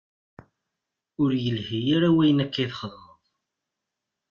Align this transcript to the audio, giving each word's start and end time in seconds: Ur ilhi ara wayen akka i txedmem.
Ur 1.21 1.29
ilhi 1.47 1.79
ara 1.95 2.09
wayen 2.15 2.43
akka 2.45 2.59
i 2.63 2.67
txedmem. 2.71 3.19